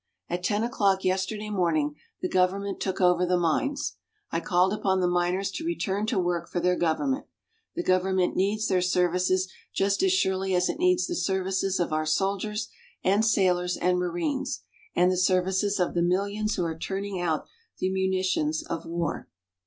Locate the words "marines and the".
13.99-15.17